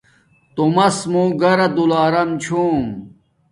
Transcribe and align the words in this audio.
تومس 0.55 0.97
مو 1.11 1.23
گھرا 1.41 1.67
دولارم 1.75 2.29
چھوم 2.43 2.83